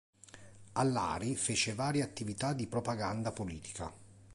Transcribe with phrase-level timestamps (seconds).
[0.71, 3.93] A Lari fece varie attività di propaganda politica.